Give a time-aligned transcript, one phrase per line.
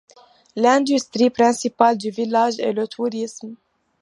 [0.55, 3.53] L'industrie principale du village est le tourisme.